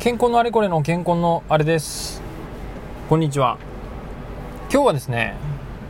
[0.00, 2.22] 健康のあれこれの健康のあれです。
[3.08, 3.58] こんにちは。
[4.72, 5.34] 今日はですね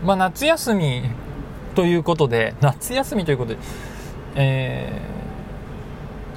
[0.02, 1.02] まあ夏休み
[1.74, 3.58] ということで夏休みということで
[4.34, 5.02] え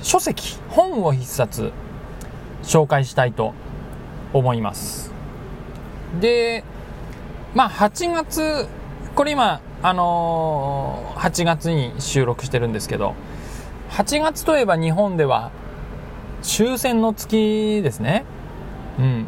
[0.02, 1.72] ー、書籍本を一冊
[2.64, 3.54] 紹介したいと
[4.34, 5.14] 思います。
[6.20, 6.66] で
[7.56, 8.68] まあ8月
[9.16, 13.16] これ今あのー、8月に収録してるんですけど
[13.92, 15.52] 8月といえば日本では
[16.42, 18.26] 終戦の月ですね。
[19.00, 19.26] うん。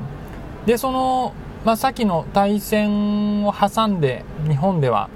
[0.65, 1.33] で、その、
[1.65, 5.09] まあ、先の大戦を挟んで、日本では、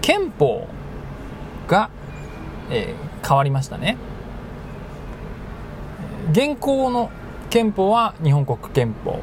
[0.00, 0.66] 憲法
[1.68, 1.90] が、
[2.70, 3.96] えー、変わりましたね。
[6.32, 7.10] 現行の
[7.48, 9.20] 憲法は日本国憲法。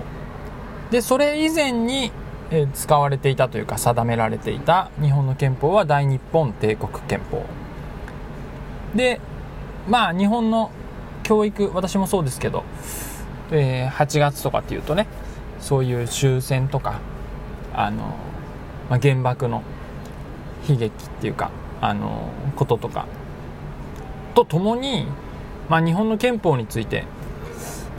[0.92, 2.12] で、それ以前に、
[2.50, 7.46] えー、使われていたというか定められていた日本の憲法は大日本帝国憲法。
[8.96, 9.20] で、
[9.88, 10.72] まあ日本の
[11.28, 12.64] 教育私もそうですけど、
[13.52, 15.08] えー、8月とかっていうとね
[15.60, 17.02] そういう終戦とか
[17.74, 18.16] あの、
[18.90, 19.62] まあ、原爆の
[20.70, 23.08] 悲劇っていうかあのこととか
[24.36, 25.06] とともに、
[25.68, 27.04] まあ、日本の憲法について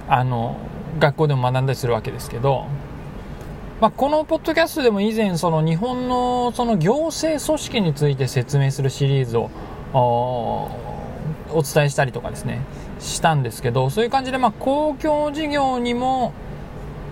[0.09, 0.57] あの
[0.99, 2.65] 学校でも学んだりするわけですけど、
[3.83, 9.51] まあ、このポッドキャストでも以前その日本のその行政組織について説明するシリーズを
[9.93, 12.63] お伝えしたりとかですね。
[12.99, 16.33] したんですけどそういう感じでまあ公共事業にも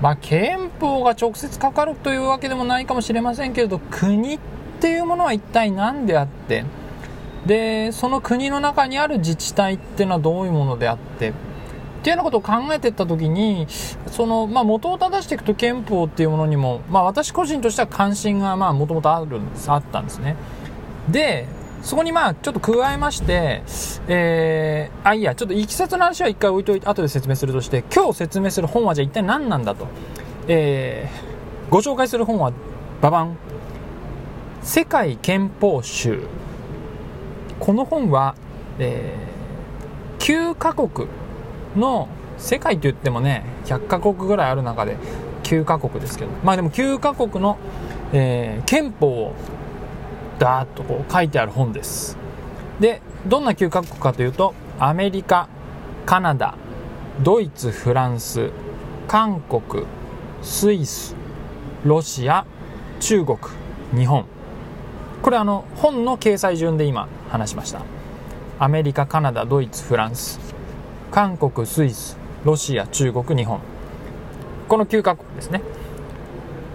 [0.00, 4.38] まあ、憲法が直接かかるというわけでもないかもしれませんけれど国っ
[4.80, 6.64] ていうものは一体何であって
[7.46, 11.32] でその国の中にある自治体っていうのはどういうものであってっ
[12.02, 13.66] ていうようなことを考えていった時に
[14.08, 20.36] その、まあ、元を正していくと憲法っていうものにも、まあ、私個人としては関心がもともとあるんですあったんですね。
[21.08, 21.46] で
[21.86, 23.62] そこにまあちょっと加えまして、
[24.08, 29.86] えー、あ、いや、ちょっといきさつの話は一回置いといて、後で説明するとして、今日説明する本はじゃあ一体何なんだと。
[30.48, 32.52] えー、ご紹介する本は、
[33.00, 33.36] ババン。
[34.62, 36.22] 世界憲法集。
[37.60, 38.34] この本は、
[38.80, 41.06] えー、9カ国
[41.76, 44.96] の、世界と言ってもね、100カ国ぐらいある中で、
[45.44, 47.58] 9カ国ですけど、まあでも9カ国の、
[48.12, 49.34] えー、憲法を
[50.38, 52.16] ダーッとこう書いてある本です。
[52.80, 55.48] でどんな9カ国かというとアメリカ
[56.04, 56.54] カナダ
[57.22, 58.50] ドイツフランス
[59.08, 59.86] 韓国
[60.42, 61.16] スイス
[61.84, 62.46] ロシア
[63.00, 63.38] 中国
[63.94, 64.26] 日本。
[65.22, 67.80] これあの本の掲載順で今話しました。
[68.58, 70.38] アメリカカナダドイツフランス
[71.10, 73.60] 韓国スイスロシア中国日本。
[74.68, 75.62] この9カ国ですね。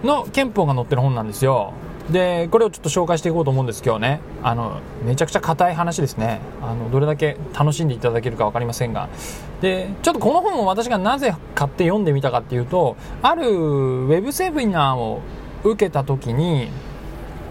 [0.02, 1.72] の憲法が載ってる本なんですよ。
[2.10, 4.20] でこれをちょっと紹介していこうと思うんです今日ね。
[4.42, 6.40] あのめちゃくちゃ硬い話ですね。
[6.60, 9.08] あのどれだけ楽しんでいただけるか分かりませんが。
[9.60, 15.20] でちょっとこの本を私がなぜ買って読んでみたかっていうとあるウェブセミナーを
[15.62, 16.68] 受けた時に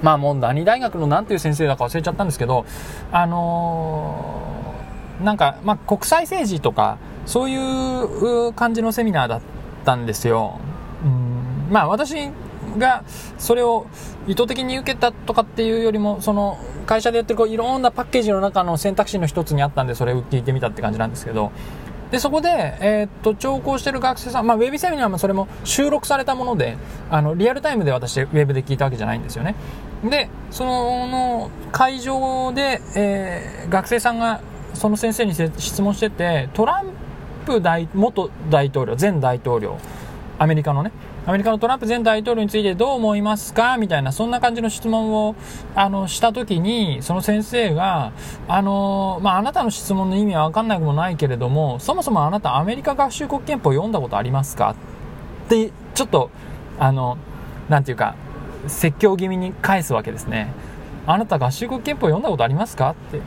[0.04, 2.66] まあもう何大学の何ていう先生だか忘れちゃったんですけど
[3.12, 9.42] あのー、なんか、まあ、国際政治とかそういう感じのセミナーだっ
[9.86, 10.60] たんですよ。
[11.06, 12.30] うんまあ私
[12.78, 13.04] が
[13.38, 13.88] それを
[14.28, 21.52] 意図的に受けたとかっていうよりもその会社でやってるこういろんなパッケージの中の選択肢の一つにあったんでそれを聞いてみたって感じなんですけど。
[22.12, 26.76] でそこで、えー、っと聴講してる学生さん、まあ、ウェブセミナーもそれも収録されたもので
[27.10, 29.56] あのリアルタイムで私ウェブで聞いたわけじゃないんですよね。
[30.04, 34.42] でその会場で、えー、学生さんが
[34.74, 36.88] その先生に質問しててトラン
[37.46, 39.78] プ大元大統領前大統領
[40.38, 40.92] アメリカのね
[41.24, 43.78] アメリカのトランプ前大統領についてどう思いますか？
[43.78, 45.36] みたいな、そんな感じの質問を、
[45.76, 48.12] あの、したときに、その先生が、
[48.48, 54.76] あの、まあ、あなたの質問の意味はわかんなくもないけれども、そもそもあなたアメリカ合衆国憲法読んだことありますか？
[55.46, 56.32] って、ちょっと、
[56.80, 57.20] あの、
[57.70, 58.16] なんていうか、
[58.66, 60.52] 説教気味に返すわけですね。
[61.06, 62.90] あなた合衆国憲法読んだことありますか？
[62.90, 63.22] って。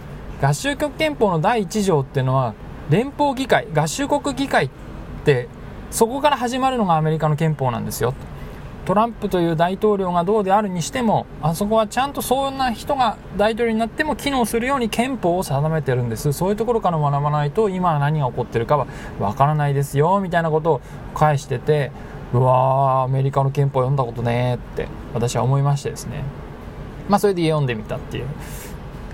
[0.44, 2.54] 合衆国憲法の第1条っていうのは、
[2.90, 4.70] 連邦議会、合衆国議会っ
[5.24, 5.48] て
[5.94, 8.14] そこから始まるのがアメリカの憲法なんですよ。
[8.84, 16.32] トランプという大統領がどうであるにしてもあそこはちゃんとそんな人が大統領になっても機能するように憲法を定めてるんです。
[16.32, 18.88] そういうところから学ばないと今何が起こってるかは
[19.20, 20.80] わからないですよみたいなことを
[21.14, 21.92] 返してて
[22.32, 26.24] うわーアメリカの憲法読んだことねって私は思いましてですね。
[27.08, 28.26] まあそれで読んでみたっていう。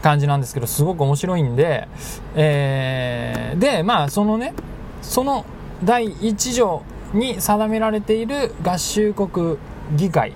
[0.01, 1.87] 感じなんですけどすごく面白いんで、
[2.35, 4.55] えー、でまあそのね
[5.03, 5.45] その
[5.85, 6.83] 第1条
[7.13, 9.57] に定められている合衆国
[9.97, 10.33] 議会。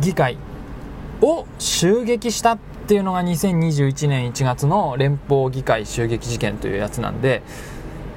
[0.00, 0.38] 議会
[1.20, 2.58] を襲撃したっ
[2.88, 7.42] ていうのが2021年1月の連邦議会襲撃事件というやつなんで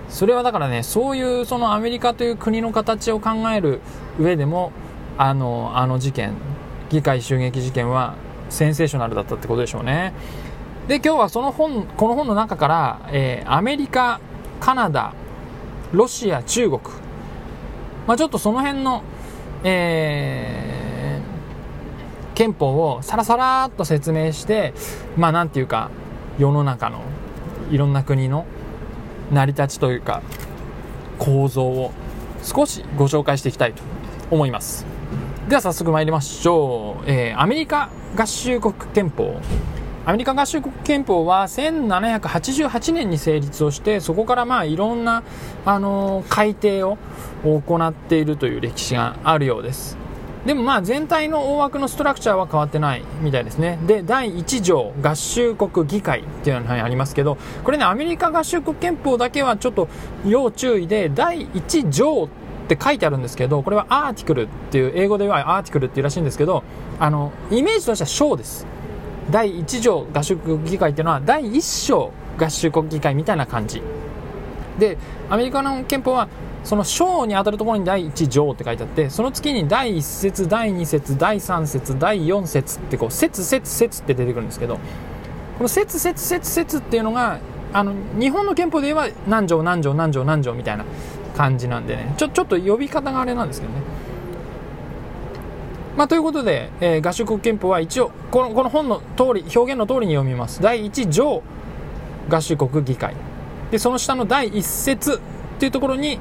[0.10, 3.82] それはだからねそういうそのアメリカという国の形を考える
[4.20, 4.72] 上でも
[5.18, 6.34] あのあの事件
[6.90, 8.16] 議会襲撃事件は
[8.50, 10.14] センセーショナルだったってことでしょうね。
[10.88, 14.20] で今日はその本この本の中から、えー、アメリカ
[14.60, 15.14] カナダ
[15.94, 16.82] ロシア中国、
[18.08, 19.04] まあ、ちょっとその辺の、
[19.64, 24.74] えー、憲法をさらさらっと説明して
[25.16, 25.92] まあなんていうか
[26.40, 27.04] 世の中の
[27.70, 28.46] いろんな国の
[29.32, 30.24] 成り立ちというか
[31.20, 31.92] 構造を
[32.42, 33.84] 少しご紹介していきたいと
[34.32, 34.86] 思います。
[35.48, 39.40] では早速参りましょう、えー、アメリカ合衆国憲法。
[40.06, 45.24] アメリカ合衆国憲法は1788年に成立をしてそこからまあいろんな、
[45.66, 46.98] あのー、改定を
[47.44, 49.98] 行っているという歴史があるようです
[50.46, 53.80] でもまあ全体の大枠のストラクチャーは変わってないみたいですね。
[53.88, 59.88] で、第1条合衆国議会っていうのがありますけど、これね、アメリカ合衆国憲法だけはちょっと
[60.26, 62.28] 要注意で、第1条っ
[62.68, 66.64] て書いてあるんですけど、これはアーティクルっていう、英語ではアーティクルっていうらしいんですけど、
[67.00, 68.68] あの、イメージとしては章です。
[69.32, 73.82] 第1条合衆国議会っていうのは、第1章合衆国議会みたいな感じ。
[74.80, 74.98] で、
[75.30, 76.28] アメリカの憲法は
[76.64, 84.76] その章に当たるところに第1条って書いてあってその次に第1節第2節第3節第4節ってこう節節節って出てくるんですけど
[85.58, 87.40] この節節節節っていうのが
[87.74, 90.86] あの日本の憲法で言えば何条何条何条何条みたいな
[91.36, 93.82] 感じなんでねちょちょっと呼び方があれなんですけどね
[95.96, 100.62] まあ、ということで、えー、合衆国憲法は一応このこの本の通り表現の通りに読みます。
[100.62, 101.44] 第1条
[102.30, 103.16] 合衆国議会。
[103.70, 105.20] でその下の第1節っ
[105.60, 106.20] ていうところに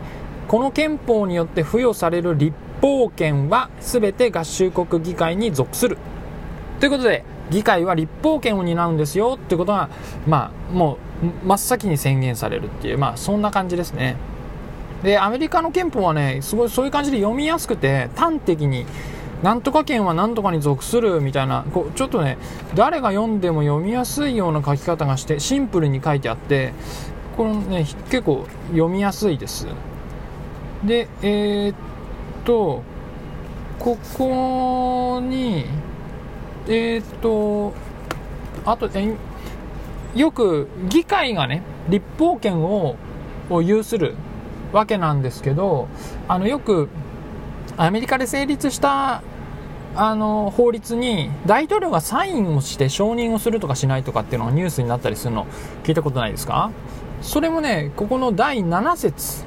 [0.49, 5.97] この憲法によって付与される立法権は全て合衆国議会に属する。
[6.81, 9.89] ということで議会は立法権を担うんですよっていうことが
[10.27, 10.99] まあも
[11.45, 14.17] う真っ先に宣言されるっていうまあそんな感じですね。
[15.03, 18.87] でアメリカの憲法はねすごいそういう感じで読みやすくて端的に
[19.43, 22.39] なんとか県はなんとかに属するみたいなこうちょっとね
[22.75, 26.73] 誰が読んでも読みやすいような書き方がしてシンプルに書いてあって
[27.37, 29.67] これね結構読みやすいです。
[30.85, 31.75] で、えー、っ
[32.45, 32.83] と、
[33.79, 35.65] ここに、
[36.67, 37.73] えー、っと、
[38.65, 39.15] あと、え
[40.15, 42.97] よく議会がね、立法権を
[43.63, 44.15] 有する
[44.73, 45.89] わけなんですけど、
[46.27, 46.89] あの、よく、
[47.77, 49.23] アメリカで成立した
[49.95, 55.47] あの法律に大統領がサインをして承認をするとかしないとかっていうのがニュースになったりするの
[55.85, 56.71] 聞いたことないですか？
[57.21, 59.45] それもねここの第7節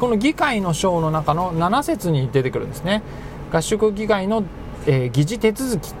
[0.00, 3.02] この議会の章の中の7節に出てくるんですね。
[3.52, 4.44] 合衆議会の、
[4.86, 5.94] えー、議事手続きっ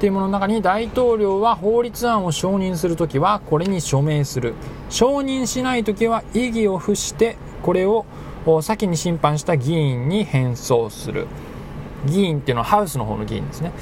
[0.00, 4.54] ていうものの中に大統領は法律案を承認するときはこれに署名する。
[4.88, 8.06] 承認しないときは異議を付してこれを
[8.62, 11.26] 先に審判した議員に返送する。
[12.06, 13.72] 議員っていうのはハウスの方の議員ですね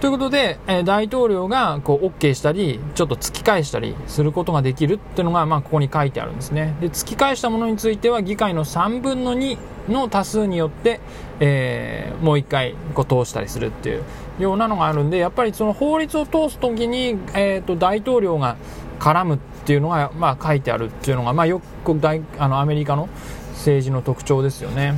[0.00, 6.74] ということで、え大統領がこう OK したり、ちょっと突き返したりすることができるっていうのが、まあ、ここに書いてあるんですね。
[6.80, 9.58] で、突き返したものについては、議会の3分の2
[9.90, 11.00] の多数によって、
[11.38, 14.02] えー、もう一回こう通したりするっていう
[14.38, 18.56] ようなのがあるんで、やっぱりその法律を通すときに、えっ、ー、と、大統領が
[19.00, 21.94] 絡むっていうのが、まあ、書いてあるっていうのが、まあ、よく
[22.38, 23.10] あのアメリカの
[23.52, 24.94] 政治の特徴ですよね。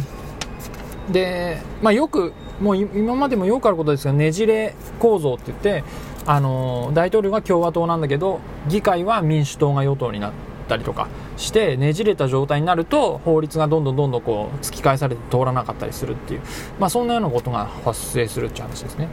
[1.10, 5.84] で、まあ、よくもう今までもよくあることですがねじれ構造って言って
[6.26, 10.32] あの大統領が共和党なんだけど議会は民主党が与党になっ
[10.68, 16.40] たりとかしてねじれた状態になると法律がどんどんどんどんこう突き返されて通らなかったりするっていう、
[16.78, 19.08] まあ、そんなようなことが発生するっていう話ですね。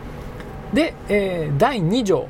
[0.74, 2.27] で、えー、第2条。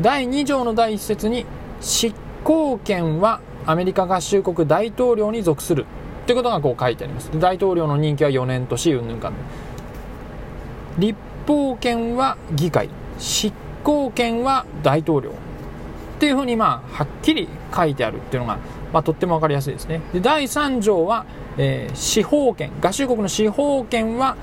[0.00, 1.46] 第2条の第1節に
[1.80, 2.12] 執
[2.44, 5.86] 行権はアメリカ合衆国大統領に属する。
[6.26, 7.30] ということがこう書いてあります。
[7.38, 9.32] 大統領の任期は4年としうんぬんかん
[10.98, 12.90] 立法権は議会。
[13.18, 13.52] 執
[13.84, 15.30] 行権は大統領。
[15.30, 18.58] っていうふうにまあはっきり書いてあるっていうのが、
[18.92, 20.00] まあ、とっても分かりやすいですね。
[20.12, 21.26] で第3条は、
[21.58, 24.36] えー、司法権合衆国の司法権は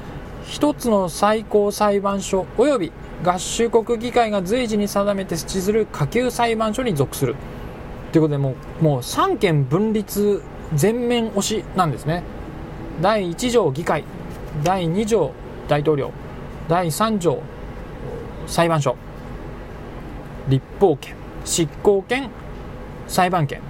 [0.45, 2.91] 一つの最高裁判所及び
[3.23, 7.35] 合衆国議会が随時に定めて設置する下級裁判所に属する。
[8.11, 10.43] ということでもうもう三権分立
[10.75, 12.23] 全面推しなんですね。
[13.01, 14.03] 第1条議会
[14.63, 15.31] 第2条
[15.67, 16.11] 大統領
[16.67, 17.41] 第3条
[18.45, 18.95] 裁判所
[20.47, 21.15] 立法権
[21.45, 22.29] 執行権
[23.07, 23.61] 裁判権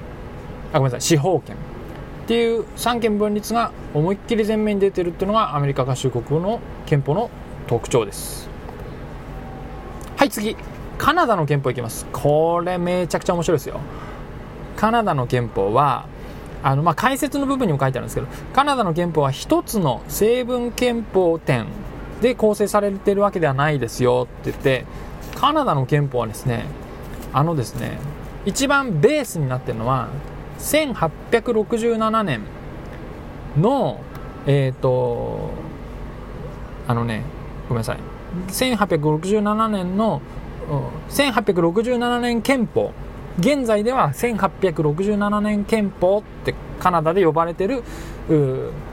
[0.74, 1.56] あごめんなさい司法権。
[1.56, 7.30] っていう三権分立が思いっきり前面に出てるっていうのがアメリカ合衆国の憲法の
[7.68, 8.50] 特徴です。
[10.16, 10.56] はい次。
[10.98, 12.06] カナダの憲法いきます。
[12.14, 13.82] これめちゃくちゃ面白いですよ。
[14.78, 16.06] カナダの憲法は
[16.64, 21.68] あの、まあ、解説の部分にも書いてあるんですけど、カナダの憲法は一つの成分憲法点
[22.22, 24.86] で構成されてるわけではないですよって言って、
[25.36, 26.66] カナダの憲法はですね、
[27.34, 28.00] あのですね、
[28.46, 30.08] 一番ベースになってるのは、
[30.60, 32.42] 1867年
[33.58, 34.00] の、
[34.46, 35.52] えっ、ー、と、
[36.88, 37.24] あのね、
[37.68, 37.98] ごめんなさい。
[38.48, 40.22] 1867年の、
[41.10, 42.94] 1867年憲法。
[43.40, 47.84] 現在では1867年憲法ってカナダで呼ばれてる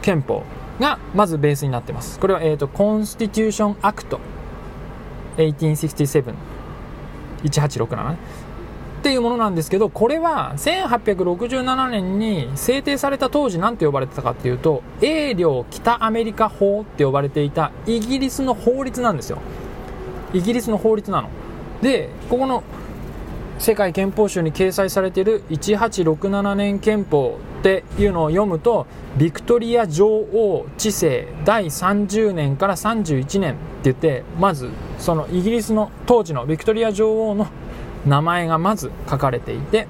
[0.02, 0.44] 憲法
[0.80, 2.18] がまずベースになってます。
[2.18, 4.18] これは、えっ、ー、と、Constitution Act
[5.36, 6.34] 1867
[7.44, 8.14] 1867
[9.00, 19.38] っていうものなんですけど、これは1867年に制定された当時何て呼ばれてたかっていうと、英領北アメリカ法って呼ばれていたイギリスの法律なんですよ。
[20.34, 21.30] イギリスの法律なの。
[21.80, 22.62] で、ここの
[23.60, 28.86] 世界憲法集に掲載されている1867年憲法っていうのを読むと、
[29.16, 37.46] ビクトリア女王治世第30年から31年って言って、まずそのイギリスの当時のビクトリア女王の
[38.06, 39.86] 名前がまず書かれていて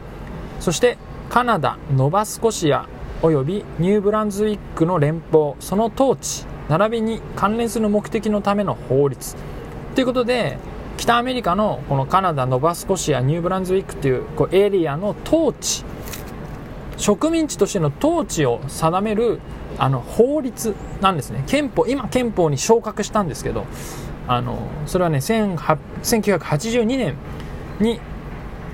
[0.59, 0.99] そして
[1.29, 2.89] カナダノバスコシア
[3.23, 9.37] およびニューブランズウィックの連邦その統治並びに関連する目的のための法律
[9.95, 10.59] ということで
[11.01, 15.83] 北アメリカのこのカナダノバスコシアニューブランズウィックというこうエリアの統治
[16.99, 19.41] 植民地としての統治を定める
[19.79, 21.43] あの法律なんですね。
[21.47, 23.65] 憲法今憲法に昇格したんですけど
[24.29, 27.15] あのそれはね1982年
[27.81, 27.99] に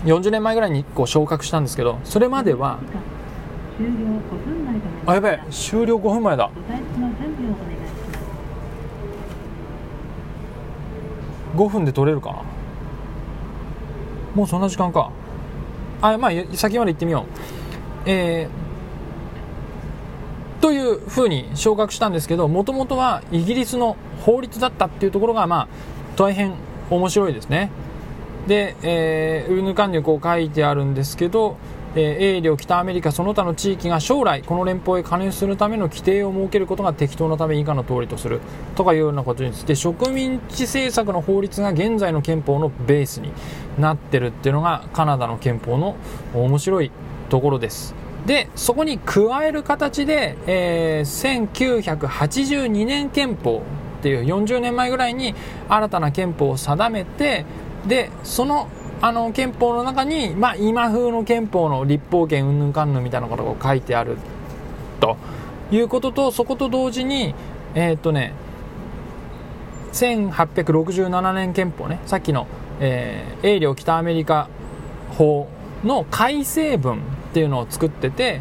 [0.04, 2.80] 40年前ぐらいにこう昇格したんですけどそれまでは
[5.06, 6.50] あやべえ終了5分前だ
[11.56, 12.44] 5分で取れるか？
[14.34, 15.10] もうそんな時間か。
[16.02, 17.24] あまあ先まで行ってみよ
[18.06, 18.10] う。
[18.10, 25.68] えー、というふうに昇格したんですけどもともとはイギリスの法律だったっていうところがまあ
[26.16, 26.52] 大変
[26.90, 27.70] 面白いですね。
[28.46, 31.56] で、えー、ウルヌ管理をこう書いてあるんですけど、
[31.96, 38.40] えー、英領北アメリカその他の地域が将来この連邦へ加入するための規定を設けることが適当なため以下の通りとする
[38.74, 43.32] とかいうようなことについて植民地政策の法律が現在の憲法のベースに
[43.78, 45.96] なってるっていうのがカナダの憲法の
[46.34, 46.90] 面白い
[47.30, 47.94] ところです。
[48.26, 53.62] でそこに加える形で、えー、1982年憲法
[53.98, 55.34] っていう40年前ぐらいに
[55.68, 57.44] 新たな憲法を定めて
[57.86, 58.68] でその
[59.00, 64.16] あの憲法の中に、まあ、今風の憲法の立法権うんぬんかんぬんみたいなことが書いてある
[65.00, 65.16] と。
[65.72, 67.34] いうこととそこと同時に
[67.74, 68.34] えー、っとね
[69.92, 72.00] 1867年憲法ね。
[72.06, 72.46] さっきの、
[72.80, 74.48] えー、英領北アメリカ
[75.10, 75.48] 法
[75.82, 77.00] の改正文っ
[77.32, 78.40] ていうのを作ってて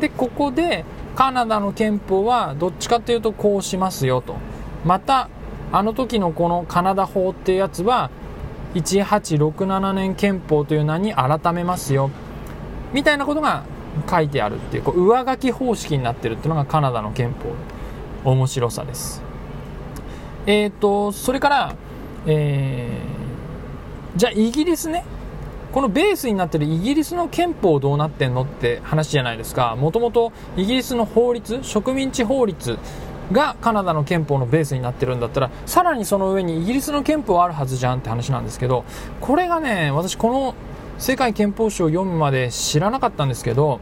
[0.00, 4.36] でここでカナダの憲法はどっちかっていうとこうしますよと。
[4.84, 5.28] また
[5.72, 8.10] あの時のこのカナダ法っていうやつは
[8.74, 12.10] 1867年憲法という名に改めますよ。
[12.92, 13.64] みたいなことが
[14.10, 17.50] 書いてあるっていうこう上書き方式になってるっていうのがカナダの憲法
[18.24, 19.22] の面白さです。
[20.46, 21.76] えっ、ー、とそれから
[22.26, 25.04] えー、じゃあイギリスね。
[25.72, 29.74] このベースになってるイギリスの憲法どうなってんのって話じゃないですか。
[29.74, 32.78] もともとイギリスの法律植民地法律
[33.32, 38.84] がカナダの憲法のベースになってるんだったらさらにその上にイギリスの憲法あるはずじゃんって話なんですけど
[39.20, 40.54] これがね私この
[40.98, 43.80] 世界憲法史を読むまで知らなかったんですけど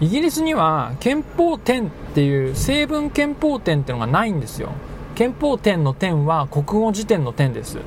[0.00, 4.70] イギリスには憲法典っていう成文憲法典っていうのがないんですよ。
[5.16, 7.78] 憲法典の典は国語辞典の典です。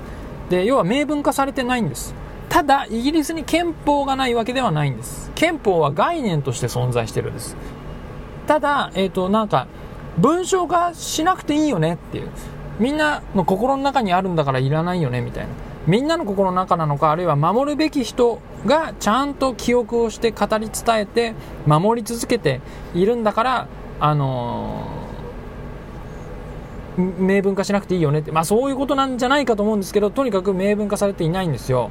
[0.50, 2.14] で要は明文化されてないんです。
[2.50, 5.32] ただイギリスに憲法がないわけではないんです。
[5.36, 7.56] 憲法は概念として存在してるんです。
[8.46, 9.68] ただえっ、ー、となんか
[10.18, 12.30] 文章化しなくていいよねっていう。
[12.80, 15.50] みんなの心の中にあるんだからいらないよねみたいな。
[15.88, 21.34] みんなの心の中なのかあるいは守るべき人がちゃんと記憶をして語り伝えて
[21.66, 22.62] 守り続けて
[22.94, 23.68] いるんだから
[24.00, 31.90] あのー、明文化しなくていいよねって、まあ、そういうことなんじゃないかと思うんですけどとにかく明文化されていないんですよ。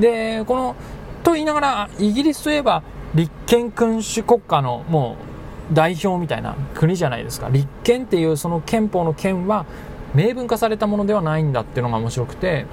[0.00, 0.76] でこの
[1.22, 2.82] と言いながらイギリスといえば
[3.14, 5.29] 立憲君主国家のもう
[5.72, 7.48] 代表みたいな国じゃないですか。
[7.50, 9.66] 立憲っていうその憲法の憲は
[10.14, 12.66] 明文化されたものではないんだっていうのが面白くて。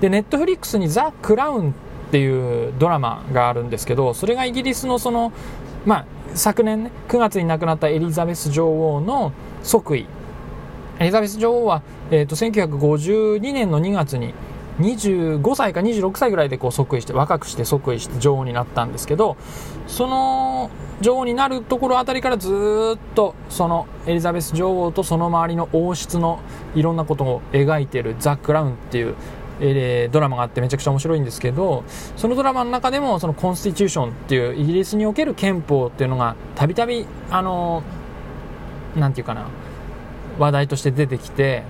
[0.00, 1.70] でネットフリックスに「ザ・クラウン」
[2.08, 5.32] っていうドラマがあるんですけどそれがイギリスのその
[5.84, 6.04] まあ
[6.34, 10.06] 昨年ね9月に亡くなったエリザベス女王の即位。
[10.98, 14.34] エリザベス女王は、えーと、1952年の2月に
[14.80, 19.36] 25歳か26歳ぐらいでこう即位して若くして即位して女王になったんですけど
[19.86, 20.70] その
[21.00, 22.50] 女王になるところあたりからず
[22.96, 26.40] っとそのエリザベス女王とその周りの王室の
[26.74, 29.14] いろんなことを描いてる「ザ・クラウン」っていう
[29.62, 31.84] え、ドラマがあってめちゃくちゃ面白いんですけど
[32.16, 37.82] そのドラマの中でもそのコンスティチューションっていうイギリスにおける憲法っていうのがたびたびあの
[38.96, 39.46] なんていうかな
[40.38, 41.62] 話題として出てきて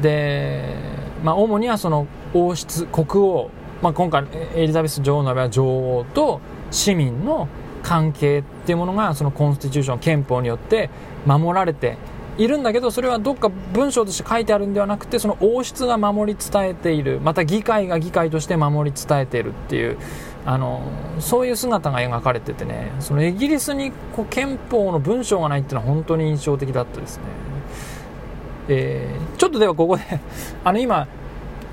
[0.00, 0.76] で、
[1.24, 3.50] まあ、主にはその王室国王、
[3.82, 6.40] まあ、今回エリザベス女王の場合は女王と
[6.70, 7.48] 市民の
[7.82, 10.90] 関係っていうものがそのコンスティチューション憲法によって
[11.24, 11.96] 守られて
[12.38, 19.98] いるんだけどそれはどっか文章として書いてあるんではなくてその王室が守り伝えているまた議会が議会として守り伝えているっていう
[20.44, 20.82] あの
[21.18, 27.22] そういう姿が描かれててねそのイギリスにこう憲法の文章がないっていうのは本当に印象的だったですね、
[28.68, 30.02] えー、ちょっとではここで
[30.62, 31.08] あの今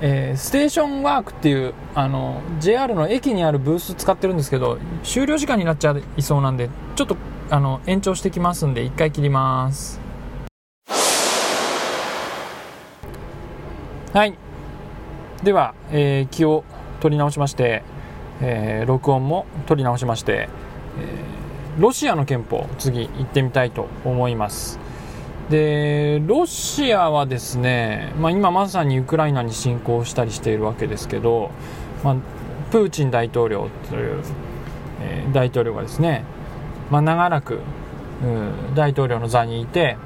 [0.06, 7.16] えー、ステーションワークっていうあの JR の駅にあるブース使ってるんですけど終了時間になっちゃいそうなんでちょっと
[7.48, 9.98] あの延長してきますんで1回切ります。
[14.12, 14.34] はい。
[15.42, 16.64] では、えー、気を
[17.00, 17.82] 取り直しまして、
[18.42, 20.50] えー、録音も取り直しまして、
[20.98, 24.83] えー、ロシアの憲法次行ってみたいと思います。
[25.50, 31.50] でロシアはですね、まあ、今まさにウクライナに侵攻したりしているわけですけど、
[32.02, 32.16] まあ、
[32.70, 34.22] プーチン大統領という、
[35.00, 36.24] えー、大統領がですね、
[36.90, 37.60] まあ、長らく
[38.74, 39.96] 大統領の座にいて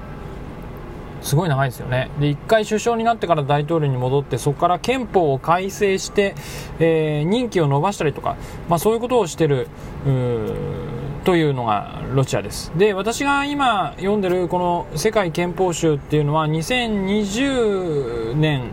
[1.22, 2.10] すごい長いですよね。
[2.20, 6.34] で、一回首相になってから大統領に戻って、そこから憲法を改正して、
[6.78, 8.36] えー、任期を延ばしたりとか、
[8.68, 9.68] まあそういうことをしている、
[11.24, 12.72] というのがロシアです。
[12.76, 18.70] で、私が今読んでるこの世界憲法集っていうのは2020年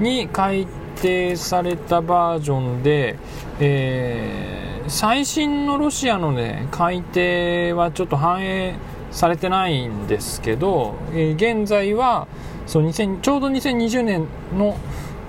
[0.00, 0.66] に改
[1.00, 3.18] 定されたバージョンで、
[3.60, 8.74] えー、最新のロシアのね、改定はちょっと反映
[9.10, 12.26] されてないんですけど、えー、現在は
[12.66, 14.76] そう2000ちょうど2020年の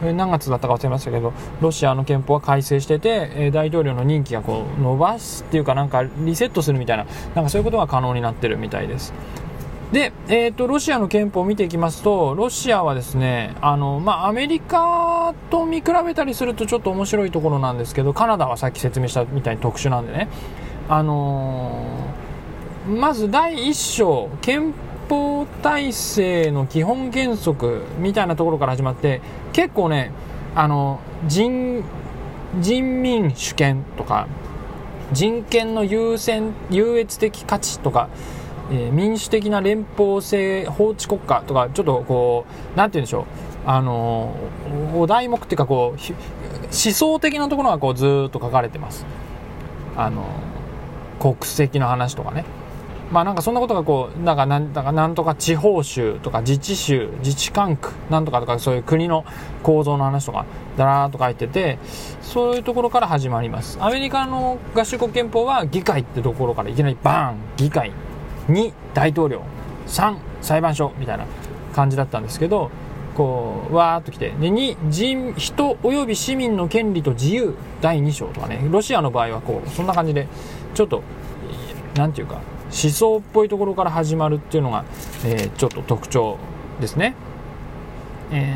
[0.02, 7.06] 何月だったか忘れましたけどロシアの憲法は改正してて、大統領の任期がこう伸ばすっていうかなんかリセットするみたいな
[7.36, 9.14] なんかそういうことが可能になってるみたいです。
[9.92, 20.28] で、えーと、ロシアの憲法を見ていきますとロシアはですねあの、まあ、アメリカと見比べたりするとちょっと面白いところなんですけどカナダはさっき説明したみたいに特殊なんでね。
[20.90, 22.28] あのー
[22.88, 24.74] まず第1章憲
[25.10, 29.22] 法体制の基本原則みたいなところから始まって
[29.54, 30.12] 結構ね
[30.56, 31.84] あの人
[32.60, 34.28] 人民主権とか
[35.12, 38.10] 人権の優先優越的価値とか、
[38.72, 43.26] えー、民主的な連邦制法治国家とかちょっとこう何て言うんでしょう
[43.66, 44.36] あの
[44.96, 46.18] お題目っていうかこう思
[46.70, 49.06] 想的なところがこうずっと書かれてます。
[49.98, 50.26] あの
[51.20, 52.46] 国籍の話とかね。
[53.12, 59.26] まあなんかそんなことがこう、なんかなんだかなんとか地方州とか自治州、自治管区なんとかとかそういう国の
[59.64, 61.80] 構造の話とかだらーっと書いてて、
[62.22, 63.78] そういうところから始まります。
[63.82, 67.92] アメリカの合衆国憲法は議会ってところからいきなりバーン議会
[68.50, 69.44] 2大統領
[69.88, 71.26] 3裁判所みたいな
[71.74, 72.72] 感じだったんですけど、
[73.16, 74.30] こう、わーっと来て。
[74.32, 80.28] で、2、人、人及び市民の権利と自由第2章とかね、ロシアの場合はこう、そんな感じで、
[80.76, 81.02] ちょっと、
[81.96, 82.40] なんていうか、
[82.72, 84.86] 思想っぽいところから始まるっていうのが、
[85.26, 86.38] えー、ちょっと特徴
[86.80, 87.16] ですね。
[88.32, 88.56] え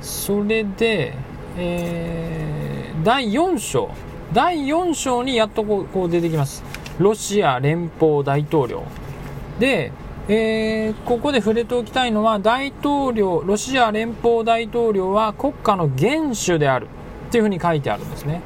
[0.00, 1.14] ー、それで、
[1.56, 3.90] えー、第4章。
[4.32, 6.64] 第4章にやっとこうこう出てきます。
[6.98, 8.84] ロシア連邦大統領。
[9.58, 9.92] で、
[10.28, 16.88] えー、ここで触れておきたいのは、大統領、ロシア連邦大統領は国家の元首である
[17.28, 18.40] っていうふうに書いてあるんですね。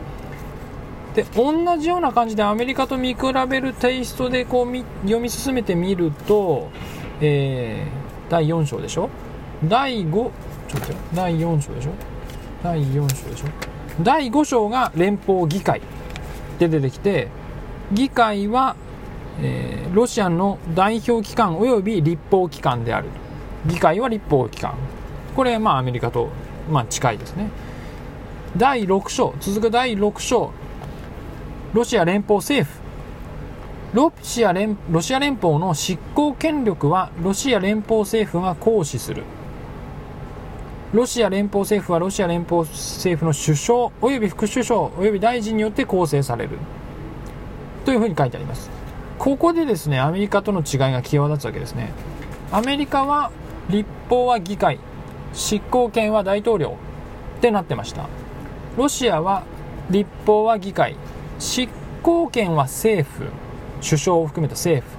[1.15, 6.69] で同じような感じでアメリカと見比べるテイストでこう読み進めてみると、
[7.21, 9.11] えー、第4章でしょ？
[9.65, 10.31] 第5ちょっ
[10.87, 11.91] と第4章でしょ？
[12.63, 13.47] 第4章でしょ？
[14.03, 15.81] 第5章が連邦議会
[16.59, 17.29] で出てきて
[17.93, 18.77] 議会は、
[19.41, 23.09] えー、ロシアの代表機関及び立法機関である。
[23.67, 24.75] 議会は立法機関。
[25.35, 26.29] これまあアメリカと、
[26.71, 27.51] まあ、近いですね。
[28.57, 29.35] 第6章。
[29.41, 30.53] 続く第6章。
[31.73, 32.81] ロシア連邦政府。
[33.93, 39.23] ロシア連ロシア連邦の執行権力はロシア連邦政府が行使する。
[40.93, 46.59] ロシア連邦政府はロシア連邦政府の首相及び副首相及び大臣によって構成される。
[47.85, 48.69] というふうに書いてあります。
[49.19, 51.93] ここでですねアメリカとの違いが際立つわけですね。
[52.51, 53.31] アメリカは
[53.69, 54.81] 立法は議会
[55.33, 56.77] 執行権は大統領
[57.39, 58.09] ってなってました。
[58.77, 59.45] ロシアは
[59.89, 60.97] 立法は議会。
[61.41, 61.69] 執
[62.03, 63.25] 行権は政府
[63.83, 64.97] 首相を含めた政府。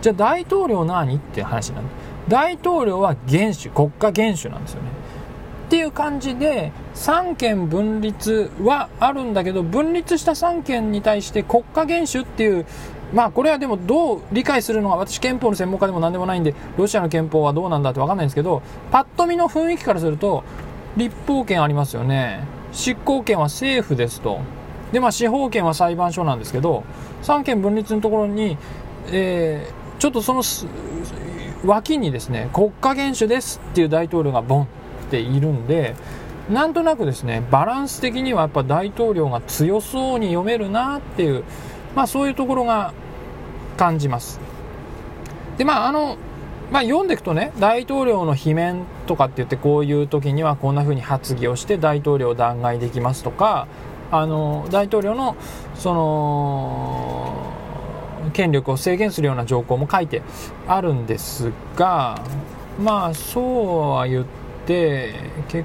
[0.00, 1.90] じゃあ大統領何って話なんで
[2.28, 4.88] 大統領は元首国家元首なんですよね。
[5.66, 12.66] っていう感じで三権分立はあるんだけど分立した三権に対して国家元首っていう
[13.12, 20.44] まあこれはでもどう理解するのが私憲法の専門家でも何でもないんでロシアの憲法はどうなんだって分かんないんですけどパッと見の雰囲気からすると
[20.96, 22.44] 立法権ありますよね。
[22.70, 24.40] 執行権は政府ですと。
[24.94, 26.84] でまあ司法権は裁判所なんですけど
[27.20, 28.56] 三権分立のところに、
[29.08, 30.42] えー、ちょっとその
[31.66, 34.66] 脇にですね国家元首ですっていう大統領がボンっ
[35.10, 35.96] ているんで
[36.48, 41.42] なんとなくですねバランス的にはやっぱ大統領が強そうに読めるなっていう、
[41.96, 42.94] まあ、そういうところが
[43.76, 44.38] 感じます。
[45.58, 46.16] でまああの
[46.70, 53.68] まあ、読んでいくとね大統領の罷免とかって言ってこういう時にはこんな風に発議をして大統領を弾劾できますとか
[54.20, 55.36] あの大統領の
[55.74, 57.52] その
[58.32, 60.22] 権力を制限するような条項も書いて
[60.68, 62.22] あるんですが
[62.80, 64.24] まあそうは言っ
[64.66, 65.14] て
[65.48, 65.64] 結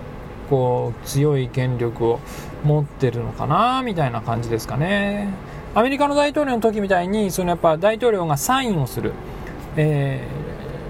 [0.49, 2.19] 構強い権力を
[2.63, 5.29] 持ってるのかなみたいな感じですかね。
[5.75, 9.13] アメリカの大統領の時みたいにそのやっぱ大統領がサインをする、
[9.77, 10.27] え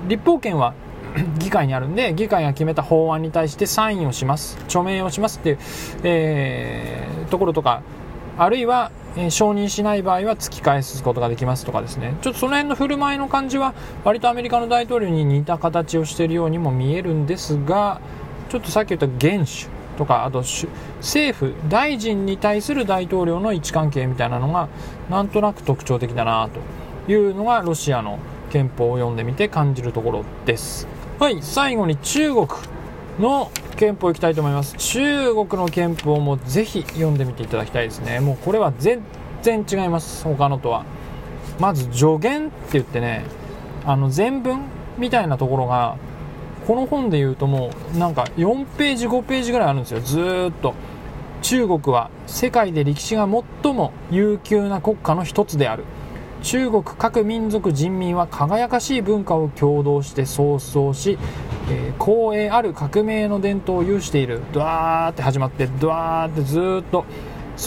[0.05, 0.73] ー、立法権は
[1.39, 4.57] 議会にあるんで議会が決めた法案に対してサインをします。
[4.67, 5.57] 署名をしますっていう、
[6.03, 7.81] えー、ところとか
[8.37, 12.15] あるいは、えー、承認しない場合は突き返すことができますとかですね。
[12.21, 17.99] ちょっとその辺の振る舞いの感じは割とアメリカの大統領に似た形をしているようにも見えるんですが
[18.49, 20.43] ちょっとさっき言った元首とかあと
[20.99, 24.69] 政府大臣に対する大統領の位置関係みたいなのが
[25.09, 26.49] なんとなく特徴的だな
[27.07, 28.17] というのがロシアの
[28.49, 30.87] 憲法を読んでみて感じるところです。
[31.19, 32.47] はい最後に中国
[33.19, 34.77] の憲法いきたいと思います。
[34.77, 38.21] 中国の憲法もぜひ読んでみていただきたいですね。
[38.21, 39.01] もうこれは全
[39.41, 40.85] 然違います他のとは。
[41.59, 43.25] まず助言って言ってね
[43.83, 44.61] あの全文
[44.97, 45.97] みたいなところが
[46.65, 49.99] この本で言うともうなんか4ページ5ページぐらいあるんですよ。
[49.99, 50.73] ずっと。
[51.41, 53.27] 中国は世界で歴史が
[53.63, 55.83] 最も悠久な国家の一つである。
[56.41, 61.17] 中国各民族人民は輝かしい文化を共同して創造し、
[61.69, 67.05] えー、光栄ある革命の伝統を有しているドワーって始まってドワーってずっと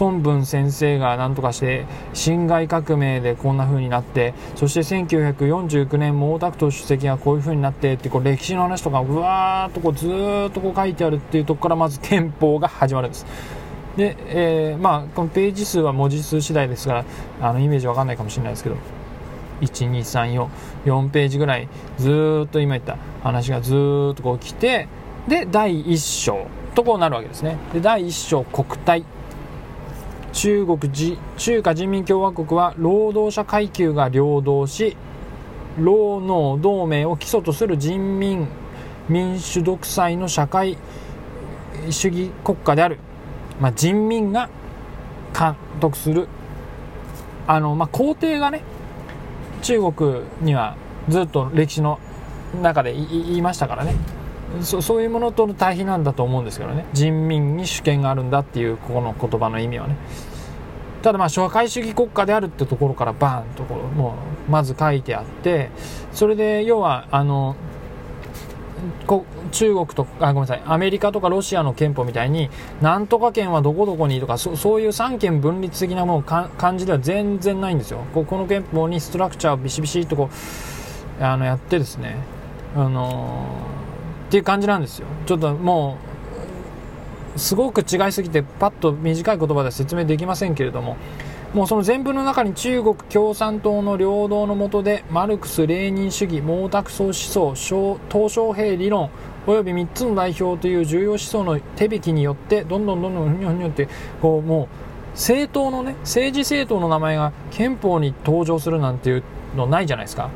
[0.00, 13.61] 孫文先生が何とかして辛亥革命でこんな風になってそして1949年毛沢東主席がこういう風になってってこう歴史の話とかうわーっとこうずっとこう書いてあるっていうところからまず憲法が始まるんです。
[13.96, 17.04] で、えー、まあ、このページ数は文字数次第ですから
[17.40, 18.76] あのイメージわかんないかもしれないですけど
[19.60, 20.48] 1234
[20.84, 24.88] 4ページぐらいずっと今言った話がずっとこう来て
[25.28, 27.56] で第1章とこうなるわけですね。
[27.72, 29.04] で第1章国体。
[30.32, 30.78] 中国
[31.36, 34.96] 中華人民共和国は労働者階級が領導し
[35.78, 38.48] 労農同盟を基礎とする人民
[39.10, 40.78] 民主独裁の社会
[41.90, 42.98] 主義国家である。
[43.60, 44.48] まあ、人民が
[45.38, 46.28] 監督する。
[47.46, 48.62] あの、まあ、皇帝がね
[49.62, 50.76] 中国には
[51.08, 51.98] ずっと歴史の
[52.62, 53.94] 中で言いましたからね。
[54.60, 56.86] そそういうものとの対比なんだと思うんですけどね。
[56.92, 59.96] 人民に主権があるんだっていうここの言葉の意味はね。
[61.02, 64.14] ただまあ社会主義国家であるってところからバーンところも
[64.48, 65.70] うまず書いてあって
[66.12, 67.56] それで要はあの
[69.06, 70.62] こ中国とあごめんなさい。
[70.66, 78.04] アメリカとかロシアの憲法みたいになんとか県はどこどこにとかそういう三権分立的なもの感じでは全然ないんですよ。
[78.12, 80.30] ここの憲法にストラクチャーをビシビシっとこ
[81.20, 82.16] うあのやってですね。
[82.74, 85.06] あのー、っていう感じなんですよ。
[85.26, 85.98] ちょっとも
[87.36, 90.96] うすごく違いすぎてパッと短い言葉で説明できませんけれども。
[91.54, 99.10] もうその全文の中に中国共産党の領導の下でマルクス・レーニン主義毛沢東思想鄧小平理論
[99.46, 103.86] および3つの代表という重要思想の手引きによってどんどんどんどんふにょふにょって
[104.22, 104.68] こうもう
[105.10, 109.22] 政党のね政治政党の名前が憲法に登場するなんていう
[109.54, 110.30] のないじゃないですか。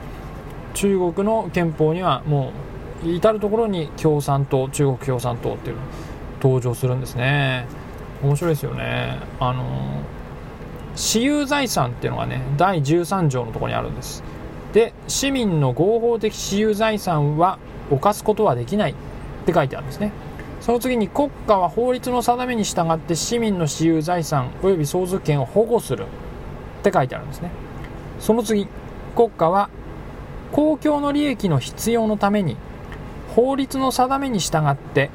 [0.74, 2.52] 中国の憲法にはも
[3.02, 5.82] う至る所に共産党中国共産党っていうの
[6.42, 7.64] 登場するんですね。
[8.22, 9.18] 面白いですよね。
[9.40, 10.15] あのー
[10.96, 14.24] 私有財産っていうのがね第13条のところにあるんです。
[14.72, 17.58] で市民の合法的私有財産は
[17.90, 18.92] 犯すことはできない。
[18.92, 18.94] っ
[19.46, 20.10] て書いてあるんですね。
[20.60, 26.06] その次に国家は法律の定めに従って市民の私有財産及び相続権を保護する。
[26.80, 27.50] って書いてあるんですね。
[28.18, 28.66] その次
[29.14, 29.68] 国家は
[30.52, 32.56] 公共の利益の必要のために
[33.34, 35.10] 法律の定めに従って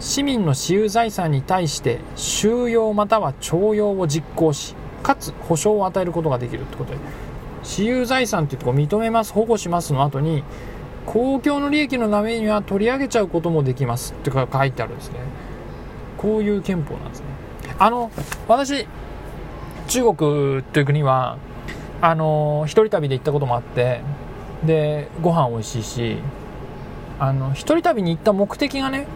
[0.00, 6.98] 市民の私有財産に対して収容または徴用を実行しかつ保証を与えることができるってことで
[7.62, 10.44] 私有財産っていうとこ認めます保護しますの後に
[11.06, 15.18] 公共の利益のためには取り上げちゃうこともできますって書いてあるんですね。
[16.18, 17.26] こういう憲法なんですね。
[17.78, 18.10] あの
[18.46, 18.86] 私
[19.88, 21.38] 中国という国は
[22.00, 24.02] あの一人旅で行ったこともあって
[24.64, 26.18] でご飯美味しいし
[27.18, 29.06] あの一人旅に行った目的がね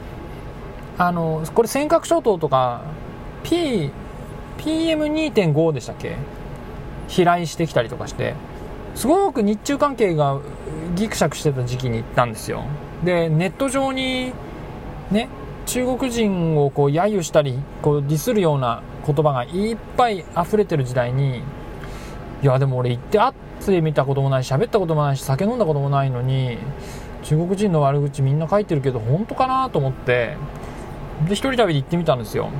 [0.99, 2.83] あのこれ尖閣諸島とか
[3.42, 3.90] P
[4.64, 6.16] PM2.5 でしたっけ？
[7.09, 8.35] 飛来してきたりとかして。
[8.94, 10.38] すごく日中関係が
[10.94, 12.62] ギクシャクしてた時期に行ったんですよ。
[13.03, 14.33] でネット上に
[15.11, 15.29] ね
[15.66, 21.38] 中国人をこう揶揄したりこうディスるような言葉がいっぱい溢れてる時代に
[22.42, 23.33] いやでも俺行って会っ
[23.64, 26.59] てみたこともないし喋ったこともないし酒飲んだこともないのに
[27.24, 30.37] 中国人の悪口みんな書いてるけど本当かなと思って。
[31.29, 32.50] で一人旅で行ってみたんですよ。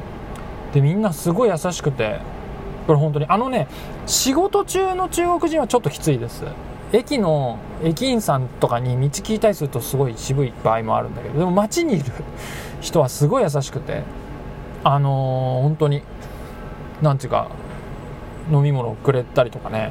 [0.75, 2.21] でみんなすごい優しくて
[2.87, 3.27] これ本当に。
[3.29, 3.69] あのね
[4.07, 6.45] 仕事中の中国人はちょっときついです。
[6.93, 12.05] 駅の駅員さんとかに道聞いたりするとすごい渋い場合もあるんだけどでも街にいる
[12.81, 14.03] 人はすごい優しくて
[14.85, 16.03] あのー、本当に
[17.03, 17.49] 何ていうか
[18.53, 19.91] 飲み物をくれたりとかね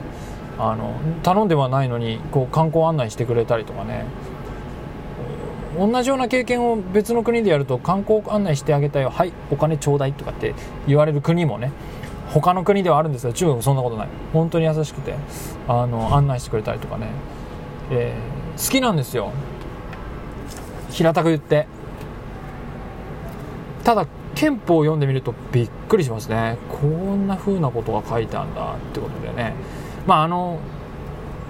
[0.57, 0.91] あの
[1.23, 4.05] 頼んではないのにこう観光案内してくれたりとかね
[5.77, 10.53] 同じような経験を別の国でやると観光案内してあげたよはいお金ちょうだいとかって
[10.87, 11.71] 言われる国もね
[12.33, 14.07] 他の国ではあるんですが中国そんなことない。
[14.31, 15.13] 本当に優しくて
[15.67, 17.07] あの案内してくれたりとかね、
[17.91, 19.31] えー、好きなんですよ。
[20.89, 21.67] 平たく言って。
[23.83, 26.57] ただ憲法を読んでみるとびっくりしますね。
[26.69, 29.53] こんな風なことが書いてあるんだってことでね。
[30.07, 30.59] まああの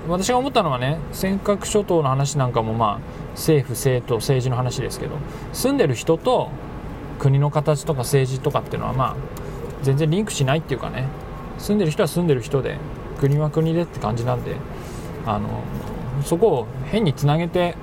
[0.07, 5.17] 私が思ったのはね尖閣諸島の話なんかもまあ政府政党政治の話ですけど
[5.53, 6.49] 住んでる人と
[7.19, 9.15] 国の形とか政治とかっていうのはまあ
[9.81, 11.07] 全然リンクしないっていうかね
[11.57, 12.77] 住んでる人は住んでる人で
[13.19, 14.55] 国は国でって感じなんで
[15.25, 15.63] あの
[16.23, 17.75] そこを変につなげて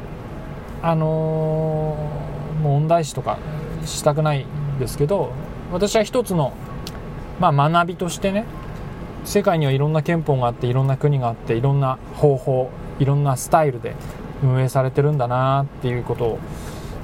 [0.82, 1.96] あの
[2.62, 3.38] 問題視とか
[3.84, 5.32] したくないんですけど
[5.72, 6.52] 私は一つの、
[7.38, 8.44] まあ、学びとしてね
[9.24, 13.94] 世界にはいろんな憲法があっていろんな国があっていろんな方法いろんなスタイルで
[14.42, 16.38] 運営されてるんだなっていうことを、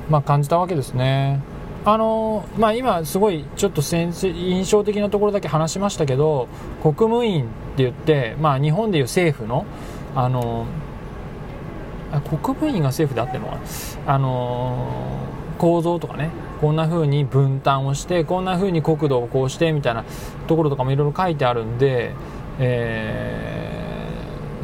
[0.08, 1.40] まあ、感じたわけですね。
[1.84, 6.48] あのまあ、今、すごいちょっと印象的なところだけ話しましたけど
[6.82, 9.64] 国務院って言って、まあ、日本でいう政府の
[10.16, 10.66] あの
[12.10, 13.58] あ国務院が政府であってるのか
[14.06, 14.88] あの
[15.58, 20.04] 構造とかねこんな風に分担をしてこんな風に国土をこうしてみたいな
[20.46, 22.12] ところとかもいろいろ書いてあるんで、
[22.58, 24.08] え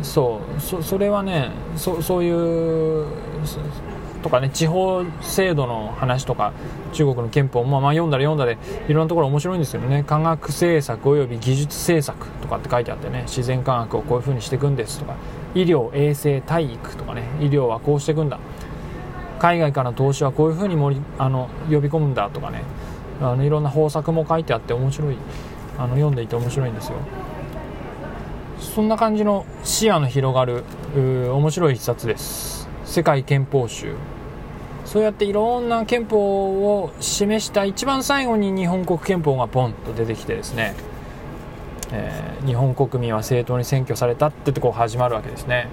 [0.00, 3.06] ー、そうそそれはねそそういう
[4.22, 6.52] とかね地方制度の話とか
[6.92, 8.56] 中国の憲法もまあ読んだら読んだで
[8.88, 10.04] いろんなところ面白いんですけどね。
[10.04, 15.16] 科学政策および技術政策とかって書いてあってね自然科学をこういう風にしていくんですとか
[15.54, 18.38] 医療衛生体育とかね医療はこうしていくんだ。
[19.42, 22.62] 海外からの投資はこういう風に盛りあの呼び込むんだとかね。
[23.20, 25.16] あのいろんな方策も書いてあって面白い。
[25.76, 26.98] あの読んでいて面白いんですよ。
[28.60, 30.62] そんな感じの視野の広がる
[30.94, 32.68] 面白い一冊です。
[32.84, 33.96] 世界憲法集。
[34.84, 40.76] そうやっていろんな憲法を示した一番最後に日本国憲法がポンと出てきてですね、
[41.90, 45.66] えー、日本国民は正当に選挙されたってとこ始まるわけですね。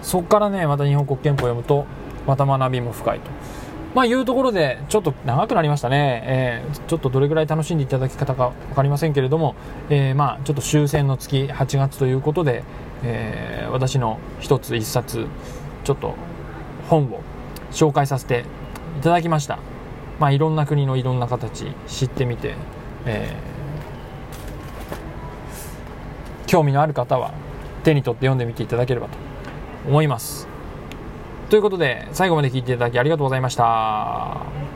[0.00, 1.84] そこからねまた日本国憲法を読むと
[2.26, 3.30] また学びも深いと
[3.94, 9.54] まあいうところでちょっと長くなりましたね、えー、ちょっとどれぐらい楽しんでいただき方か分かりませんけれども、
[9.88, 12.62] えー、まあちょっと終戦の月8月ということで、
[13.04, 15.26] えー、私の一つ一冊
[15.84, 16.14] ちょっと
[16.90, 17.22] 本を
[17.70, 18.44] 紹介させて
[18.98, 19.58] いただきました。
[20.18, 22.54] まあ、いろんな国のいろんな形知ってみて、
[23.04, 23.34] え、
[26.46, 27.32] 興味のある方は
[27.84, 29.18] 手に取って読んでみていただければと
[29.86, 30.55] 思います。
[31.48, 34.75] ということで、最後まで聞いていただきありがとうございました。